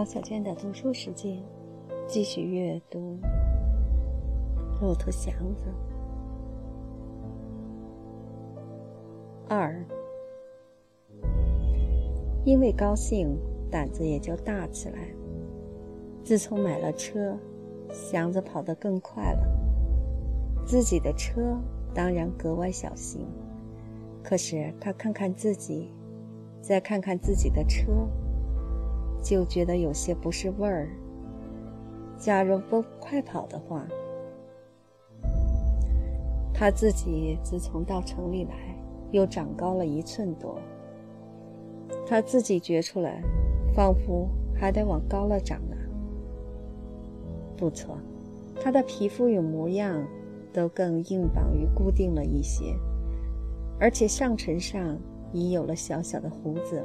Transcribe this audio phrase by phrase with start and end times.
[0.00, 1.42] 毛小娟的读书时间，
[2.08, 3.18] 继续阅读
[4.80, 5.66] 《骆驼祥子》
[9.46, 9.78] 二。
[12.46, 13.38] 因为高兴，
[13.70, 15.06] 胆子也就大起来。
[16.24, 17.36] 自从买了车，
[17.92, 19.46] 祥子跑得更快了。
[20.64, 21.60] 自己的车
[21.92, 23.26] 当然格外小心，
[24.22, 25.90] 可是他看看自己，
[26.62, 27.92] 再看看自己的车，
[29.22, 30.88] 就觉得有些不是味儿。
[32.18, 33.86] 假如不快跑的话，
[36.52, 38.52] 他自己自从到城里来，
[39.10, 40.58] 又长高了一寸多。
[42.06, 43.22] 他自己觉出来，
[43.74, 45.76] 仿佛还得往高了长呢。
[47.56, 47.96] 不错，
[48.60, 50.06] 他的皮肤与模样
[50.52, 52.74] 都更硬绑与固定了一些，
[53.78, 54.98] 而且上唇上
[55.32, 56.84] 已有了小小的胡子。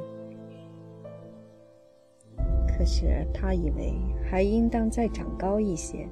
[2.77, 3.93] 可是他以为
[4.29, 6.07] 还应当再长高一些。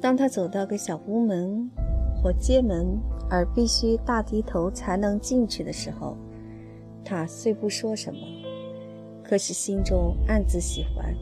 [0.00, 1.68] 当他走到个小屋门
[2.22, 2.98] 或街门，
[3.28, 6.16] 而必须大低头才能进去的时候，
[7.04, 8.20] 他虽不说什么，
[9.22, 11.12] 可是心中暗自喜欢，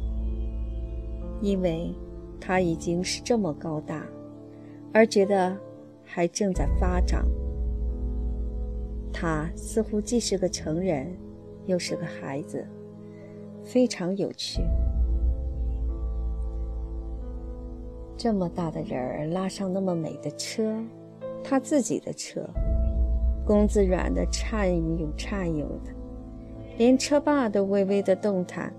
[1.40, 1.94] 因为
[2.40, 4.04] 他已经是这么高大，
[4.92, 5.56] 而觉得
[6.04, 7.24] 还正在发长。
[9.12, 11.16] 他似乎既是个成人，
[11.66, 12.66] 又是个孩子，
[13.62, 14.62] 非常有趣。
[18.16, 20.76] 这么大的人儿拉上那么美的车，
[21.42, 22.48] 他自己的车。
[23.44, 25.90] 弓子软的颤悠颤悠的，
[26.78, 28.72] 连车把都微微的动弹。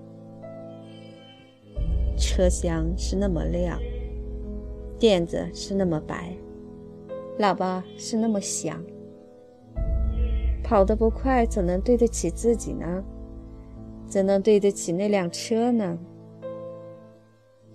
[2.18, 3.78] 车厢是那么亮，
[4.98, 6.34] 垫子是那么白，
[7.40, 8.82] 喇叭是那么响。
[10.64, 13.04] 跑得不快，怎能对得起自己呢？
[14.14, 15.98] 怎能对得起那辆车呢？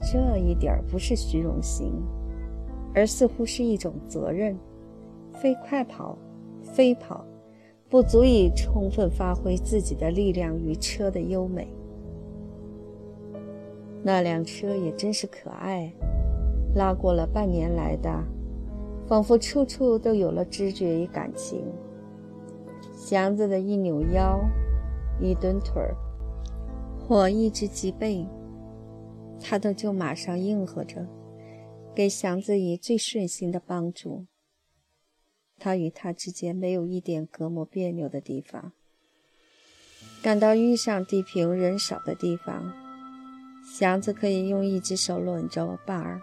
[0.00, 1.92] 这一点不是虚荣心，
[2.94, 4.56] 而似乎是一种责任，
[5.32, 6.16] 非快跑。
[6.62, 7.24] 飞跑，
[7.88, 11.66] 不足以充分发挥自己的力量与车的优美。
[14.04, 15.92] 那辆车也真是可爱，
[16.76, 18.08] 拉过了半年来的，
[19.08, 21.64] 仿佛处处都有了知觉与感情。
[22.94, 24.38] 祥子的一扭腰，
[25.20, 25.96] 一蹲腿儿，
[27.10, 28.28] 我一直脊背，
[29.40, 31.06] 他都就马上应和着，
[31.94, 34.26] 给祥子以最顺心的帮助。
[35.58, 38.72] 他与他之间没有一点隔膜别扭的地方。
[40.22, 42.74] 赶到遇上地平人少的地方，
[43.64, 46.20] 祥子可以用一只手拢着把儿，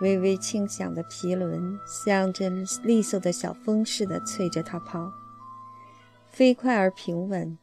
[0.00, 2.48] 微微轻响的皮轮像着
[2.82, 5.12] 利索的小风似的催着他跑，
[6.30, 7.58] 飞快而平稳。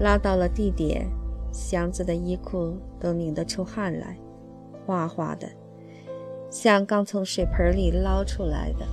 [0.00, 1.08] 拉到了地点，
[1.52, 4.16] 祥子的衣裤都拧得出汗来，
[4.86, 5.48] 哗哗的。
[6.50, 8.86] 像刚从水盆里捞出来的，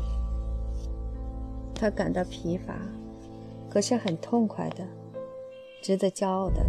[1.73, 2.75] 他感到疲乏，
[3.69, 4.83] 可是很痛快的，
[5.81, 6.66] 值得骄傲的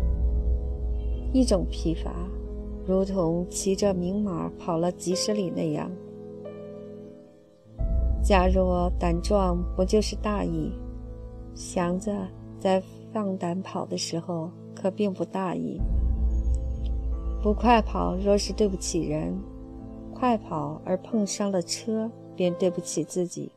[1.33, 2.13] 一种疲乏，
[2.87, 5.91] 如同骑着名马跑了几十里那样。
[8.23, 10.73] 假若胆壮，不就是大意？
[11.55, 12.13] 祥子
[12.61, 12.83] 在
[13.17, 15.81] 放胆跑的时候，可并不大意。
[17.43, 19.35] 不快跑，若是对不起人。
[20.13, 23.51] 快跑而碰伤了车，便对不起自己。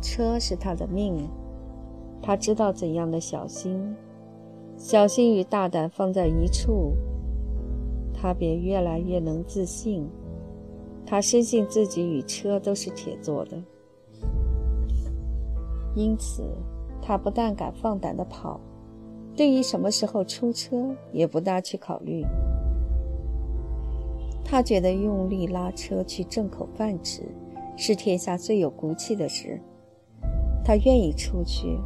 [0.00, 1.28] 车是他的命，
[2.22, 3.94] 他知道怎样的小心，
[4.78, 6.94] 小心与大胆放在一处，
[8.14, 10.08] 他便越来越能自信。
[11.04, 13.62] 他深信自己与车都是铁做的，
[15.94, 16.42] 因此
[17.02, 18.60] 他不但敢放胆的跑，
[19.36, 22.24] 对于什么时候出车也不大去考虑。
[24.44, 27.22] 他觉得用力拉车去挣口饭吃，
[27.76, 29.60] 是天下最有骨气的事。
[30.64, 31.78] 他愿意出去，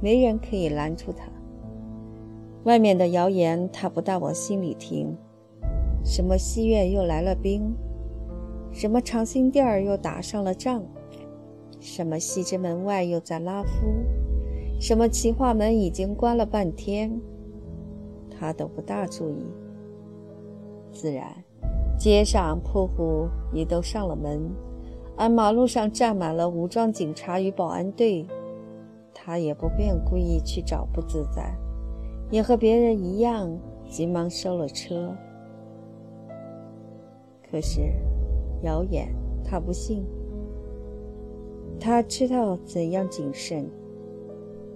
[0.00, 1.24] 没人可以拦住他。
[2.64, 5.16] 外面的谣言，他不大往心里听。
[6.04, 7.74] 什么西苑又来了兵，
[8.72, 10.82] 什么长辛店又打上了仗，
[11.78, 13.68] 什么西直门外又在拉夫，
[14.80, 17.20] 什么齐化门已经关了半天，
[18.30, 19.46] 他都不大注意。
[20.90, 21.26] 自然。
[21.98, 24.40] 街上铺户也都上了门，
[25.18, 28.26] 而马路上站满了武装警察与保安队。
[29.12, 31.54] 他也不便故意去找不自在，
[32.30, 33.54] 也和别人一样，
[33.86, 35.14] 急忙收了车。
[37.50, 37.82] 可是，
[38.62, 40.02] 谣言他不信。
[41.78, 43.68] 他知道怎样谨慎，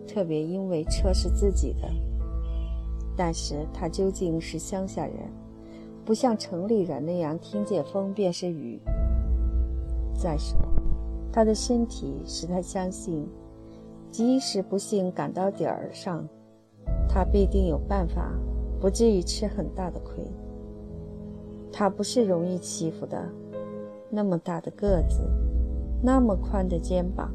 [0.07, 1.89] 特别因为车是自己的。
[3.17, 5.17] 但是他究竟是乡下人，
[6.05, 8.81] 不像城里人那样听见风便是雨。
[10.15, 10.59] 再说，
[11.33, 13.25] 他的身体使他相信，
[14.11, 16.27] 即使不幸赶到点儿上，
[17.09, 18.33] 他必定有办法，
[18.81, 20.25] 不至于吃很大的亏。
[21.73, 23.29] 他不是容易欺负的，
[24.11, 25.21] 那么大的个子，
[26.03, 27.33] 那么宽的肩膀。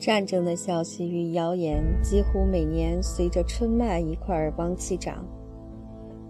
[0.00, 5.22] 战争的消息与谣言几乎每年随着春麦一块儿往起长。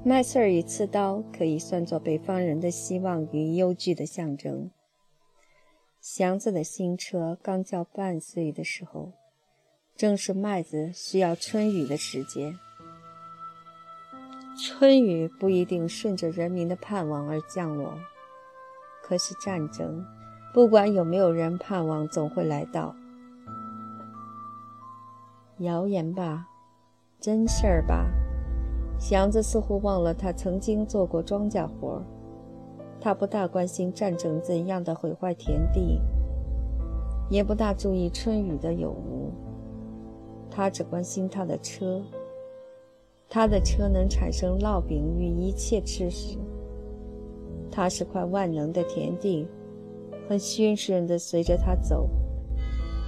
[0.05, 4.69] 麦穗儿与刺刀可以算作北方人的希望与忧惧的象征。
[6.01, 9.13] 祥子的新车刚叫半岁的时候，
[9.95, 12.53] 正是麦子需要春雨的时节。
[14.59, 17.95] 春雨不一定顺着人民的盼望而降落，
[19.01, 20.05] 可是战争，
[20.53, 22.97] 不管有没有人盼望，总会来到。
[25.61, 26.49] 谣言吧，
[27.21, 28.11] 真事儿吧。
[28.99, 32.03] 祥子似乎忘了他曾经做过庄稼活
[32.99, 36.01] 他不大关心战争怎样的毁坏田地，
[37.29, 39.31] 也不大注意春雨的有无。
[40.51, 42.03] 他只关心他的车，
[43.29, 46.39] 他的车能产生烙饼与一切吃食。
[47.71, 49.47] 他是块万能的田地，
[50.27, 52.09] 很驯顺的随着他走，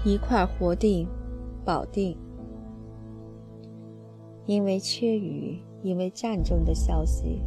[0.05, 1.08] 一块活地，
[1.64, 2.19] 保地。
[4.47, 7.41] 因为缺雨，因为战争的消息，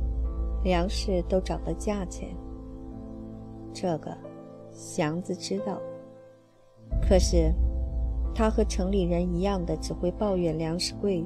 [0.63, 2.29] 粮食都涨了价钱。
[3.73, 4.15] 这个
[4.71, 5.81] 祥子知道。
[7.01, 7.51] 可是，
[8.33, 11.25] 他和城里人一样的，只会抱怨粮食贵，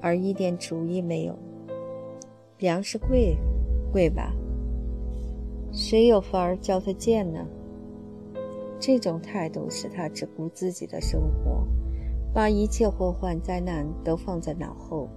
[0.00, 1.38] 而一点主意没有。
[2.58, 3.36] 粮食贵，
[3.92, 4.32] 贵吧？
[5.72, 7.46] 谁有法儿叫他贱呢？
[8.80, 11.66] 这种态度使他只顾自己的生活。
[12.36, 15.08] 把一切祸患灾难都放在脑后。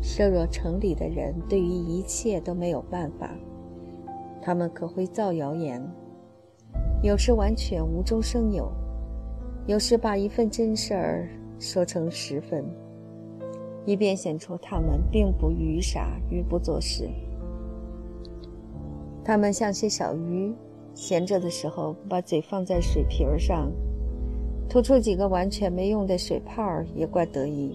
[0.00, 3.36] 设若城里的人对于一切都没有办法，
[4.40, 5.86] 他们可会造谣言，
[7.02, 8.72] 有时完全无中生有，
[9.66, 11.28] 有时把一份真事儿
[11.58, 12.64] 说成十分，
[13.84, 17.06] 以便显出他们并不愚傻与不做事。
[19.22, 20.54] 他们像些小鱼。
[20.98, 23.70] 闲着的时候，把嘴放在水瓶上，
[24.68, 27.72] 吐出几个完全没用的水泡儿，也怪得意。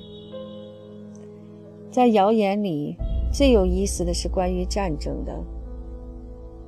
[1.90, 2.98] 在谣言里，
[3.32, 5.34] 最有意思的是关于战争的。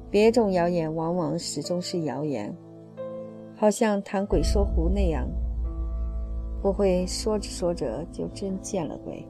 [0.10, 2.56] 别种谣言往往始终是谣言，
[3.58, 5.28] 好像谈鬼说狐那样，
[6.62, 9.28] 不会说着说着就真见了鬼。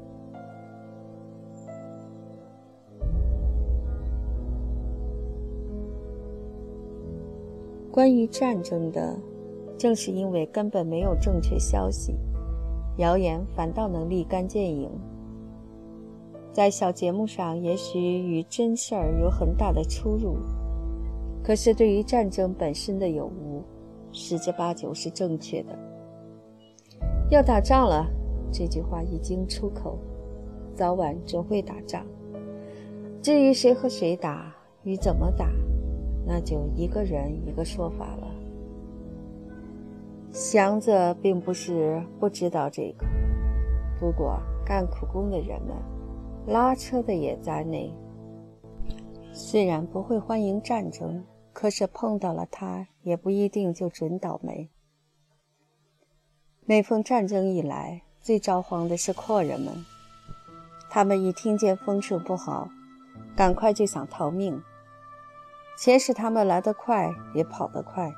[7.96, 9.18] 关于战争的，
[9.78, 12.14] 正是因为根本没有正确消息，
[12.98, 14.92] 谣言反倒能立竿见影。
[16.52, 20.36] 在小节目上，也许与真事儿有很大的出入，
[21.42, 23.64] 可是对于战争本身的有无，
[24.12, 25.70] 十之八九是正确的。
[27.30, 28.06] 要打仗了，
[28.52, 29.98] 这句话一经出口，
[30.74, 32.06] 早晚准会打仗。
[33.22, 35.50] 至于谁和谁打，与怎么打，
[36.26, 38.28] 那就一个人一个说法了。
[40.32, 43.06] 祥子并不是不知道这个，
[44.00, 45.76] 不过干苦工的人们，
[46.48, 47.94] 拉车的也在内，
[49.32, 54.70] 虽然不会欢迎战争，可是碰到了他，也不一定就准倒霉。
[56.66, 59.74] 每逢战争一来，最着慌的是阔人们，
[60.90, 62.68] 他们一听见风声不好，
[63.38, 64.62] 赶快就想逃命。
[65.76, 68.14] 先是他们来得快，也跑得快。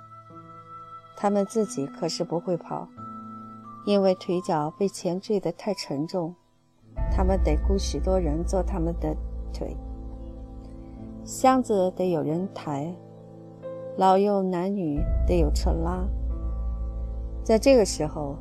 [1.16, 2.88] 他们自己可是不会跑，
[3.86, 6.36] 因为腿脚被钱坠得太沉重，
[7.12, 9.16] 他们得雇许多人做他们的
[9.52, 9.76] 腿。
[11.24, 12.94] 箱子得有人抬，
[13.98, 16.06] 老幼男女得有车拉。
[17.44, 18.36] 在这个时候，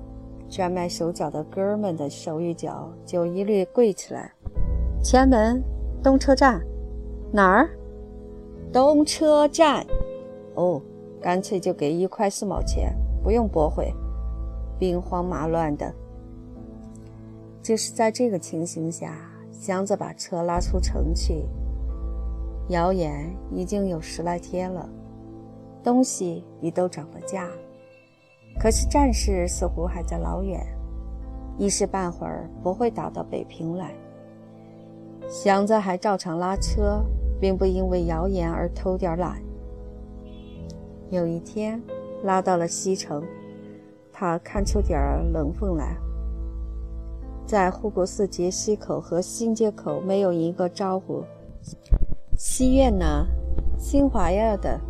[0.48, 4.30] 专卖手脚的哥儿们的手与脚就一律跪起来。
[5.02, 5.62] 前门
[6.02, 6.60] 东车站，
[7.32, 7.70] 哪儿？
[8.72, 9.86] 东车站，
[10.54, 10.80] 哦，
[11.20, 13.92] 干脆就给一块四毛钱，不用驳回。
[14.78, 15.90] 兵荒马乱的，
[17.62, 19.16] 就是在这个情形下，
[19.50, 21.46] 祥子把车拉出城去。
[22.68, 24.86] 谣言已经有十来天了，
[25.82, 27.48] 东西已都涨了价，
[28.60, 30.60] 可是战事似乎还在老远，
[31.56, 33.94] 一时半会儿不会打到北平来。
[35.28, 37.02] 祥子还照常拉车。
[37.40, 39.40] 并不因为谣言而偷点懒。
[41.10, 41.80] 有一天，
[42.24, 43.22] 拉到了西城，
[44.12, 44.98] 他看出点
[45.32, 45.96] 冷风来。
[47.46, 51.22] 在护国寺街西口和新街口没有一个招呼。
[52.36, 53.26] 西苑呢？
[53.78, 54.80] 新华呀的。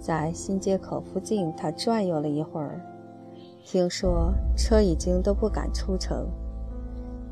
[0.00, 2.80] 在新街口附近，他转悠了一会儿，
[3.64, 6.26] 听说车已经都不敢出城。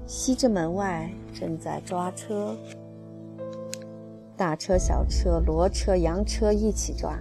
[0.07, 2.55] 西直门外正在抓车，
[4.39, 7.19] 大车、小车、骡车、洋车一起抓。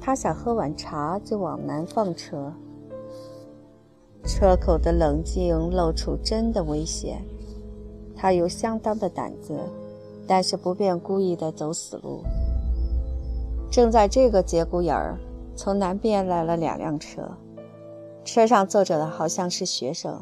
[0.00, 2.52] 他想喝碗茶，就往南放车。
[4.24, 7.20] 车口的冷静露出真的危险。
[8.16, 9.58] 他有相当的胆子，
[10.26, 12.22] 但是不便故意的走死路。
[13.70, 15.18] 正在这个节骨眼儿，
[15.56, 17.28] 从南边来了两辆车，
[18.24, 20.20] 车上坐着的好像是学生。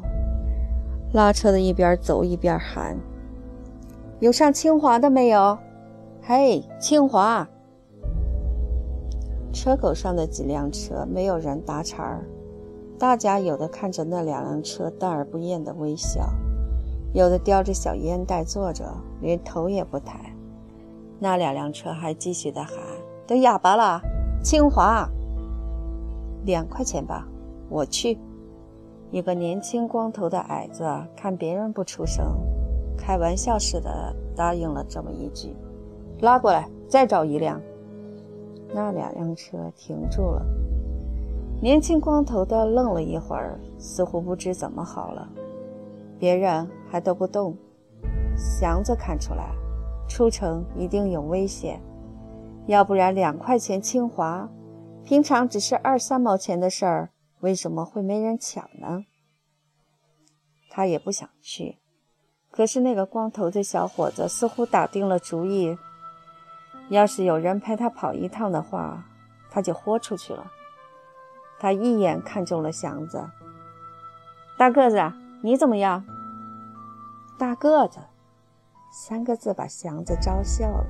[1.13, 2.97] 拉车的一边走一边喊
[4.19, 5.57] ：“有上清华的没有？
[6.21, 7.47] 嘿，清华！”
[9.53, 12.25] 车口上的几辆车没有人搭茬儿，
[12.99, 16.29] 大家有的看着那两辆车淡而不厌的微笑，
[17.13, 18.85] 有的叼着小烟袋坐着，
[19.21, 20.35] 连头也不抬。
[21.17, 22.75] 那两辆车还继续的喊
[23.25, 24.01] ：“都哑巴了，
[24.43, 25.09] 清华！
[26.45, 27.25] 两块钱吧，
[27.69, 28.19] 我去。”
[29.11, 30.85] 一个年轻光头的矮子
[31.15, 32.37] 看别人不出声，
[32.99, 35.55] 开玩笑似的答应了这么一句
[36.21, 37.59] ：“拉过来，再找一辆。”
[38.75, 40.45] 那两辆车停住了。
[41.61, 45.27] 年轻光头的愣了一会儿，似乎不知怎么好了。
[46.19, 47.55] 别人还都不动。
[48.35, 49.55] 祥子看出来，
[50.07, 51.81] 出城一定有危险，
[52.67, 54.49] 要不然两块钱清华，
[55.03, 57.09] 平常只是二三毛钱的事儿。
[57.39, 59.05] 为什么会没人抢呢？
[60.69, 61.79] 他也不想去，
[62.59, 65.77] 可是那个光头的小伙子似乎打定了主意，
[66.89, 69.01] 要是有人陪他跑一趟的话，
[69.49, 70.45] 他就豁出去了。
[71.57, 73.23] 他一眼看中了祥子，
[74.57, 75.01] 大个子，
[75.41, 76.03] 你怎么样？
[77.37, 77.97] 大个子，
[78.91, 80.85] 三个字把祥子招笑了，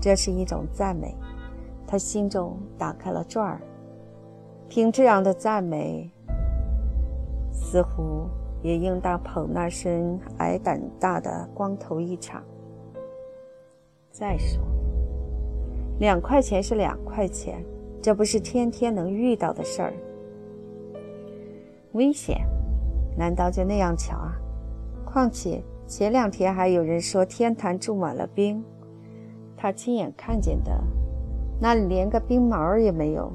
[0.00, 1.14] 这是一种赞美，
[1.86, 3.60] 他心中打开了转儿。
[4.70, 6.10] 听这样的赞美，
[7.52, 8.30] 似乎
[8.62, 12.42] 也应当捧那身矮胆大的光头一场。
[14.10, 14.60] 再说，
[15.98, 17.64] 两块钱是两块钱，
[18.02, 19.92] 这不是天天能遇到的事儿。
[21.92, 22.38] 危险？
[23.16, 24.36] 难道就那样巧啊？
[25.04, 28.64] 况且前两天还有人说天坛住满了兵，
[29.56, 30.70] 他亲眼看见的，
[31.60, 33.32] 那里连个兵毛也没有。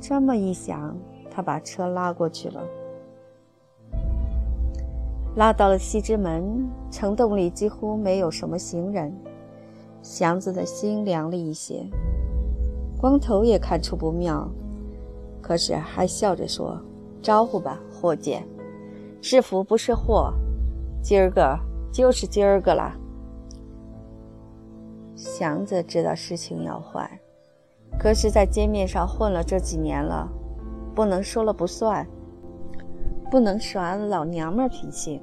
[0.00, 0.96] 这么一想，
[1.30, 2.62] 他把车拉过去了，
[5.36, 6.68] 拉到了西直门。
[6.90, 9.12] 城洞里几乎没有什么行人，
[10.02, 11.84] 祥子的心凉了一些。
[13.00, 14.48] 光头也看出不妙，
[15.42, 16.80] 可是还笑着说
[17.20, 18.38] ：“招呼吧，伙计，
[19.20, 20.32] 是福不是祸，
[21.02, 21.58] 今儿个
[21.92, 22.96] 就是今儿个啦。”
[25.16, 27.20] 祥子知道事情要坏。
[27.98, 30.28] 可是，在街面上混了这几年了，
[30.94, 32.06] 不能说了不算，
[33.30, 35.20] 不能耍老娘们脾气。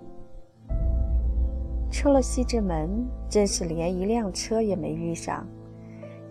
[1.89, 5.45] 出了西直门，真是连一辆车也没遇上。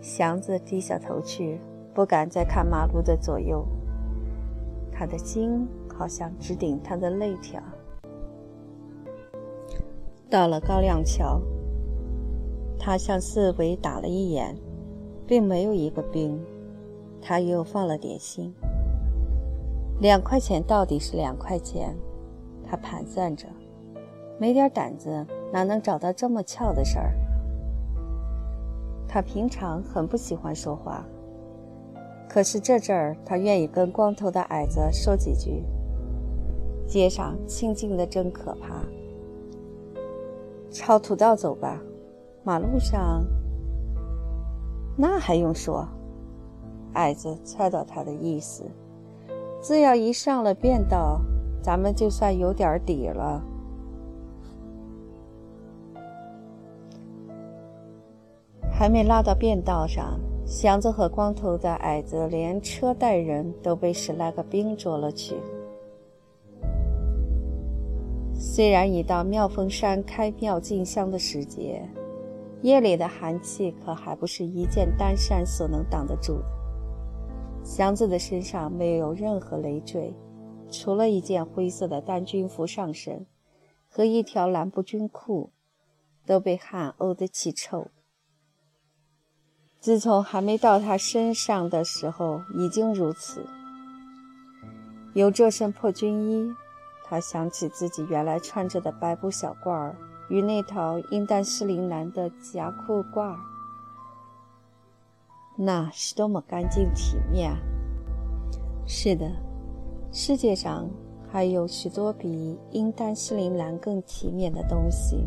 [0.01, 1.59] 祥子低下头去，
[1.93, 3.65] 不敢再看马路的左右，
[4.91, 7.61] 他的心好像直顶他的肋条。
[10.29, 11.41] 到了高亮桥，
[12.79, 14.55] 他向四围打了一眼。
[15.27, 16.37] 并没有一个兵，
[17.21, 18.53] 他又放了点心。
[20.01, 21.95] 两块钱到底是两块钱，
[22.65, 23.45] 他盘算着，
[24.39, 27.13] 没点胆子哪能找到这么俏的事儿？
[29.07, 31.05] 他平常很不喜欢说话，
[32.27, 35.63] 可是这阵儿他愿意跟光头的矮子说几句。
[36.87, 38.83] 街上清静的真可怕，
[40.71, 41.79] 朝土道走吧，
[42.43, 43.23] 马路上。
[44.97, 45.87] 那还用说？
[46.93, 48.65] 矮子猜到他的意思，
[49.61, 51.21] 只要一上了便道，
[51.61, 53.43] 咱们就算有点底了。
[58.71, 65.35] 还没拉到便道上，祥子和光头的矮子连车带人都被十来个兵捉了去。
[68.33, 71.87] 虽然已到妙峰山开庙进香的时节。
[72.63, 76.60] 夜里的寒气可还不是一件单衫所能挡得住的。
[77.73, 80.13] 祥子的身上没有任何累赘，
[80.69, 83.25] 除了一件灰色的单军服上身
[83.87, 85.53] 和一条蓝布军裤，
[86.25, 87.87] 都被汗呕得起臭。
[89.79, 93.45] 自从还没到他身上的时候，已经如此。
[95.13, 96.53] 有这身破军衣，
[97.05, 99.95] 他想起自己原来穿着的白布小褂儿
[100.27, 103.39] 与那套阴淡湿淋蓝的夹裤褂儿，
[105.63, 107.59] 那是多么干净体面啊！
[108.87, 109.31] 是的，
[110.11, 110.89] 世界上
[111.29, 115.23] 还有许多比阴淡湿淋蓝更体面的东西。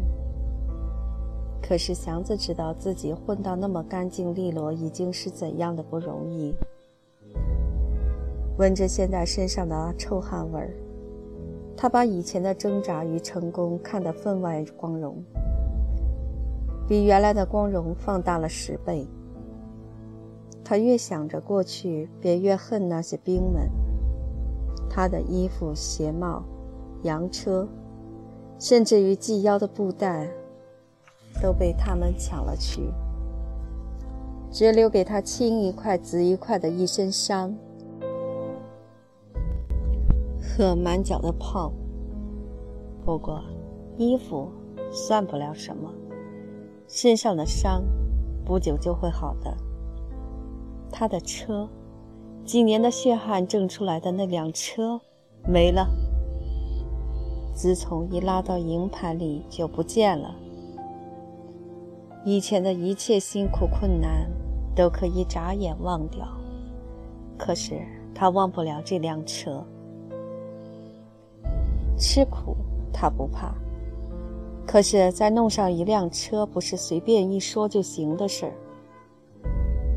[1.62, 6.53] 可是祥子知道自己混到那么干净利落，已经是怎样的不容易。
[8.59, 10.75] 闻着现在身上的臭汗味儿，
[11.76, 15.23] 他把以前的挣扎与成功看得分外光荣，
[16.88, 19.07] 比原来的光荣放大了十倍。
[20.64, 23.71] 他越想着过去，便越恨那些兵们。
[24.88, 26.42] 他的衣服、鞋帽、
[27.02, 27.68] 洋车，
[28.59, 30.30] 甚至于系腰的布带，
[31.42, 32.92] 都被他们抢了去，
[34.50, 37.54] 只留给他青一块紫一块的一身伤。
[40.56, 41.73] 和满脚的泡。
[43.04, 43.42] 不过，
[43.99, 44.49] 衣服
[44.92, 45.92] 算不了什么，
[46.87, 47.83] 身上的伤
[48.44, 49.52] 不久就会好的。
[50.97, 51.69] 他的车，
[52.45, 55.01] 几年的血汗挣出来的那辆车，
[55.45, 55.89] 没了。
[57.53, 60.33] 自从一拉到营盘里就不见了。
[62.25, 64.31] 以前的一切辛苦困难
[64.73, 66.25] 都可以眨眼忘掉，
[67.37, 67.81] 可是
[68.15, 69.65] 他忘不了这辆车。
[71.99, 72.57] 吃苦
[72.93, 73.53] 他不怕，
[74.64, 78.53] 可是再弄上一辆车，不是随便一说就行的事儿。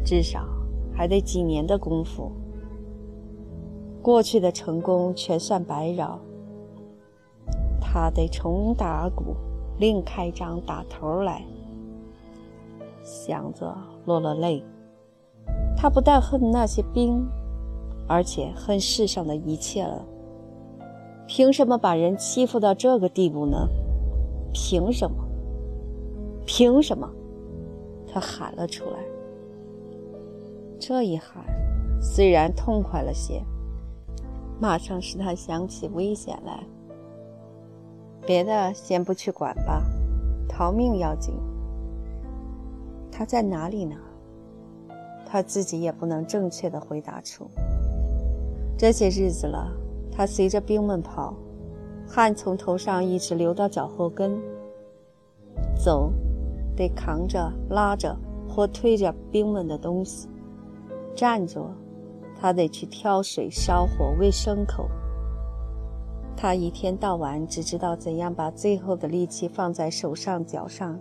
[0.03, 0.47] 至少
[0.97, 2.31] 还得几年的功夫。
[4.01, 6.19] 过去的成功全算白饶，
[7.79, 9.35] 他得重打鼓，
[9.77, 11.45] 另开张打头来。
[13.03, 14.63] 想着落了泪，
[15.77, 17.23] 他不但恨那些兵，
[18.07, 20.03] 而且恨世上的一切了。
[21.27, 23.67] 凭什么把人欺负到这个地步呢？
[24.51, 25.17] 凭什么？
[26.45, 27.07] 凭什么？
[28.11, 28.97] 他喊了出来。
[30.79, 31.43] 这一喊，
[32.01, 33.43] 虽然痛快了些，
[34.59, 36.63] 马上使他想起危险来。
[38.25, 39.83] 别的先不去管吧，
[40.47, 41.33] 逃命要紧。
[43.11, 43.95] 他在哪里呢？
[45.25, 47.49] 他自己也不能正确的回答出。
[48.77, 49.71] 这些日子了。
[50.09, 51.35] 他随着兵们跑，
[52.07, 54.35] 汗从头上一直流到脚后跟。
[55.77, 56.11] 走，
[56.75, 58.17] 得扛着、拉着
[58.49, 60.27] 或推着兵们的东西；
[61.17, 61.73] 站着，
[62.39, 64.87] 他得去挑水、烧火、喂牲口。
[66.37, 70.99] 他一天到晚只知道怎样把最后的力气放在手上、脚上，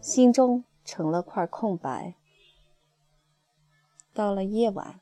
[0.00, 2.14] 心中成了块空白。
[4.14, 5.00] 到了夜晚，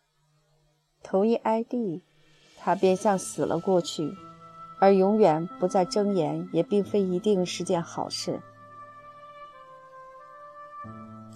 [1.03, 2.03] 头一挨地。
[2.62, 4.14] 他便像死了过去，
[4.81, 8.40] 而永远不再睁眼，也并非一定是件好事。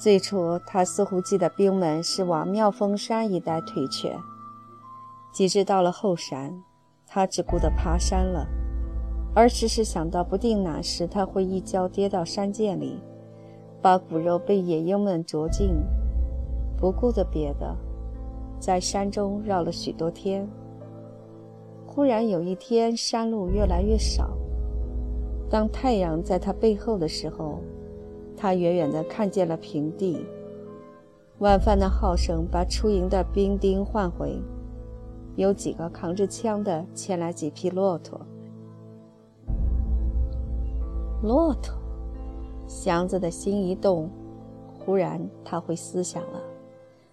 [0.04, 4.14] 最初，他似乎记得兵们是往妙峰山一带退却，
[5.32, 6.62] 及至到了后山，
[7.06, 8.46] 他只顾得爬山了，
[9.34, 13.00] 而时时想到不定哪时他会一跤跌到山涧里，
[13.80, 15.70] 把骨肉被野鹰们啄尽，
[16.76, 17.74] 不顾的别的，
[18.60, 20.46] 在山中绕了许多天。
[21.86, 24.36] 忽然有一天，山路越来越少。
[25.48, 27.62] 当太阳在他背后的时候，
[28.36, 30.24] 他远远地看见了平地。
[31.38, 34.38] 晚饭的号声把出营的兵丁唤回，
[35.36, 38.20] 有几个扛着枪的牵来几匹骆驼。
[41.22, 41.74] 骆驼，
[42.66, 44.08] 祥子的心一动，
[44.78, 46.40] 忽然他会思想了，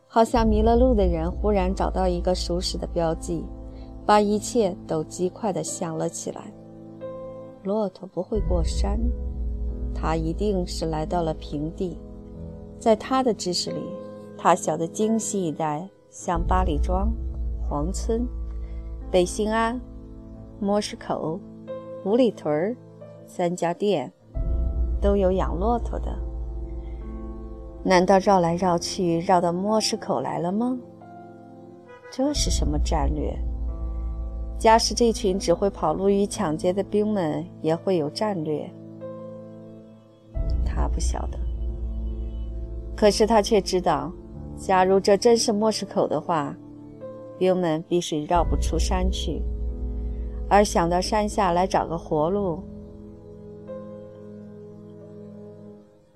[0.07, 3.43] 好像迷了路的人忽然找到一个熟识的标记。
[4.03, 6.51] 把一切都极快地想了起来。
[7.63, 8.99] 骆驼不会过山，
[9.93, 11.97] 他一定是来到了平地。
[12.79, 13.81] 在他的知识里，
[14.37, 17.11] 他晓得京西一带，像八里庄、
[17.69, 18.27] 黄村、
[19.11, 19.79] 北兴安、
[20.59, 21.39] 磨石口、
[22.03, 22.75] 五里屯
[23.27, 24.11] 三家店，
[24.99, 26.17] 都有养骆驼的。
[27.83, 30.77] 难道绕来绕去，绕到磨石口来了吗？
[32.11, 33.33] 这是什么战略？
[34.59, 38.69] 假使这群只会跑路与抢劫的兵们也会有战略，
[40.93, 41.39] 不晓得。
[42.95, 44.11] 可是他却知道，
[44.55, 46.55] 假如这真是莫石口的话，
[47.39, 49.41] 兵们必是绕不出山去，
[50.47, 52.61] 而想到山下来找个活路。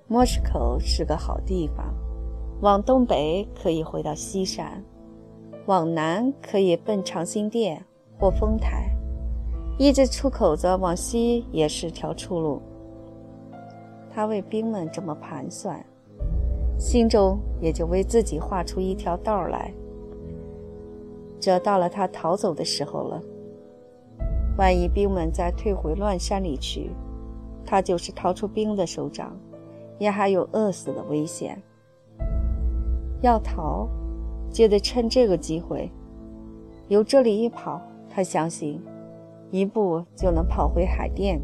[0.06, 1.92] 莫石口是个好地方，
[2.60, 4.84] 往东北可以回到西山，
[5.66, 7.84] 往南可以奔长辛店
[8.16, 8.88] 或丰台，
[9.76, 12.62] 一直出口子往西也是条出路。
[14.16, 15.84] 他为兵们这么盘算，
[16.78, 19.70] 心中也就为自己画出一条道来。
[21.38, 23.20] 这到了他逃走的时候了。
[24.56, 26.92] 万一兵们再退回乱山里去，
[27.62, 29.36] 他就是逃出兵的手掌。
[29.98, 31.62] 也还有饿死的危险。
[33.20, 33.86] 要逃，
[34.50, 35.90] 就得趁这个机会，
[36.88, 38.80] 由这里一跑，他相信，
[39.50, 41.38] 一步就能跑回海淀。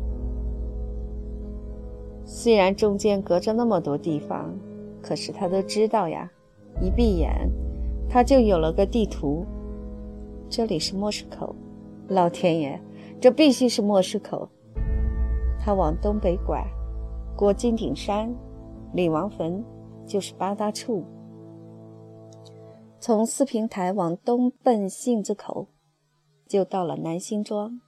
[2.35, 4.59] 虽然中间隔着那么多地方，
[5.03, 6.33] 可是他都知道呀。
[6.81, 7.31] 一闭眼，
[8.09, 9.45] 他就有了个地图。
[10.49, 11.55] 这里是莫斯口，
[12.09, 12.81] 老天爷，
[13.21, 14.49] 这必须是莫斯口。
[15.61, 16.67] 他往东北拐。
[17.37, 18.35] 过金顶山、
[18.95, 19.63] 李王坟，
[20.07, 21.05] 就是八大处。
[22.99, 25.69] 从四平台往东奔杏子口，
[26.49, 27.79] 就到了南辛庄。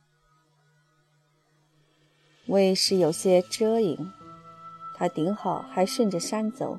[2.49, 3.97] 为是有些遮影，
[4.97, 6.79] 他顶好还顺着山走，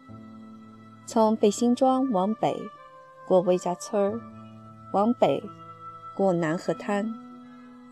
[1.06, 2.56] 从北辛庄往北，
[3.28, 4.20] 过魏家村儿，
[4.94, 5.44] 往北
[6.16, 7.14] 过南河滩，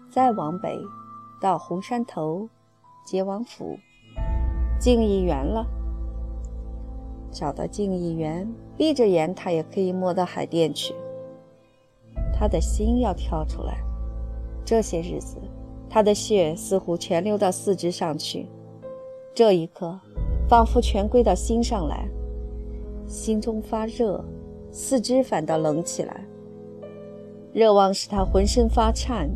[0.09, 0.81] 再往北
[1.41, 2.47] 到红山头、
[3.05, 3.77] 结王府。
[4.79, 5.65] 敬义园了，
[7.31, 10.93] 找到敬义园，闭着眼他也可以摸到海淀去。
[12.33, 13.77] 他的心要跳出来，
[14.65, 15.37] 这些日子，
[15.89, 18.47] 他的血似乎全流到四肢上去，
[19.33, 19.99] 这一刻，
[20.47, 22.07] 仿佛全归到心上来，
[23.07, 24.23] 心中发热，
[24.71, 26.25] 四肢反倒冷起来，
[27.53, 29.29] 热望使他浑身发颤，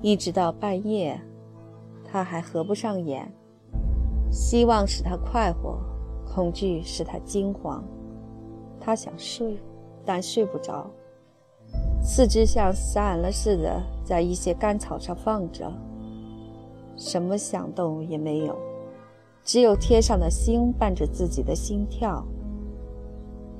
[0.00, 1.20] 一直到半夜。
[2.12, 3.32] 他还合不上眼，
[4.32, 5.78] 希望使他快活，
[6.26, 7.84] 恐惧使他惊慌。
[8.80, 9.56] 他想睡，
[10.04, 10.90] 但睡不着，
[12.02, 15.72] 四肢像散了似的，在一些干草上放着，
[17.00, 18.54] 什么响动也没有，
[19.42, 22.22] 只有天上的星伴着自己的心跳。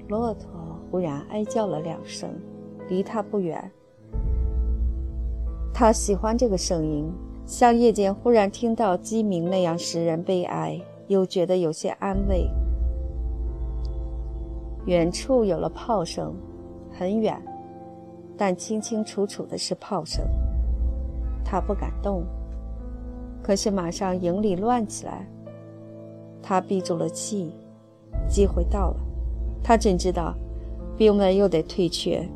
[0.08, 0.50] 骆驼
[0.90, 2.28] 忽然哀叫了两声，
[2.90, 3.72] 离他不远。
[5.72, 7.10] 他喜欢这个声音。
[7.46, 12.48] 像夜间忽然听到鸡鸣那样使人悲哀，又觉得有些安慰。
[14.86, 16.32] 远处有了炮声，
[16.92, 17.42] 很远，
[18.36, 20.24] 但清清楚楚的是炮声。
[21.44, 22.22] 他不敢动，
[23.42, 25.26] 可是马上营里乱起来。
[26.42, 27.52] 他闭住了气，
[28.28, 28.96] 机会到了。
[29.62, 30.34] 他怎知道，
[30.96, 32.26] 兵们又得退却，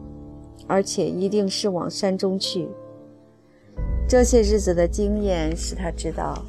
[0.66, 2.68] 而且一定是往山中去。
[4.06, 6.42] 这些日子的经验使他知道，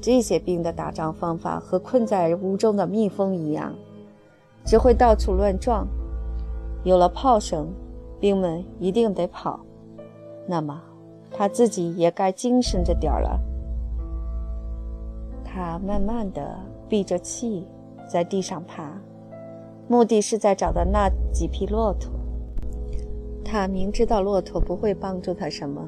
[0.00, 3.74] 这些兵的打仗方法和困在屋中的蜜蜂一样，
[4.64, 5.88] 只会到处乱撞。
[6.84, 7.68] 有了炮声，
[8.20, 9.60] 兵们一定得跑，
[10.46, 10.82] 那么
[11.30, 13.40] 他自己也该精神着点儿了。
[15.54, 17.66] 他慢慢的闭着气，
[18.08, 18.90] 在地上爬，
[19.86, 22.10] 目的是在找到那几匹骆驼。
[23.44, 25.86] 他明知道骆驼不会帮助他什么。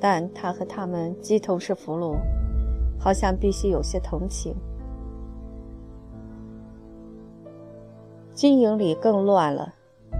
[0.00, 2.16] 但他和他们既同是俘虏，
[2.98, 4.56] 好像必须有些同情。
[8.34, 9.74] 军营里更乱了。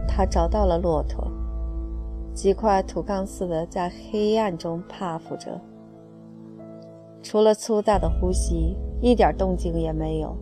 [0.07, 1.27] 他找到了骆驼，
[2.35, 5.59] 几块土缸似的在黑暗中趴伏着，
[7.23, 10.37] 除了粗大的呼吸，一点动静也没有，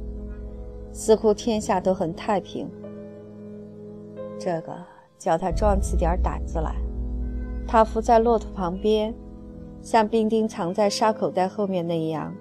[0.92, 2.68] 似乎天下都很太平。
[4.38, 4.76] 这个
[5.18, 6.76] 叫他壮起点胆子来。
[7.66, 9.14] 他伏在骆驼旁边。
[9.80, 12.34] 像兵丁藏在沙口袋后面那样，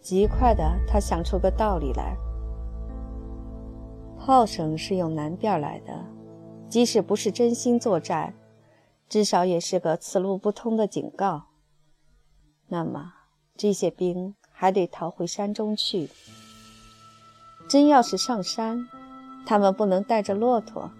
[0.00, 2.16] 极快的，他想出个道理来。
[4.18, 6.04] 炮声是用南边来的，
[6.68, 8.34] 即使不是真心作战，
[9.08, 11.44] 至少也是个此路不通的警告。
[12.66, 13.12] 那么
[13.60, 16.08] 这些兵还得逃回山中去。
[17.68, 18.88] 真要是上山，
[19.44, 20.90] 他们不能带着骆驼，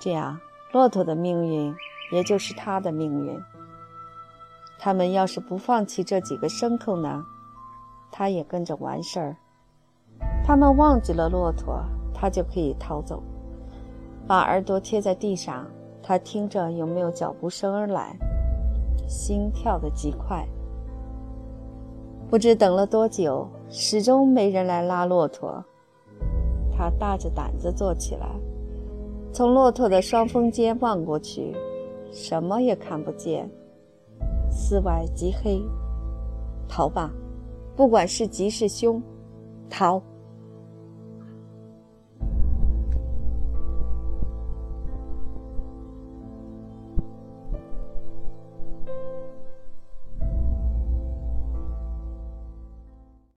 [0.00, 0.40] 这样
[0.72, 1.72] 骆驼的命运
[2.10, 3.40] 也就是他的命运。
[4.80, 7.24] 他们要是不放弃这几个牲口呢，
[8.10, 9.36] 他也跟着完事儿。
[10.44, 13.22] 他们忘记了骆驼，他就可以逃走。
[14.26, 15.64] 把耳朵贴在地上，
[16.02, 18.16] 他听着有没有脚步声而来，
[19.06, 20.44] 心跳得极快。
[22.28, 25.64] 不知等了多久，始终没人来拉骆驼。
[26.76, 28.28] 他大着胆子坐起来，
[29.32, 31.54] 从骆驼的双峰间望过去，
[32.10, 33.48] 什么也看不见。
[34.50, 35.62] 寺外极黑，
[36.68, 37.12] 逃吧！
[37.76, 39.02] 不管是吉是凶，
[39.70, 40.02] 逃。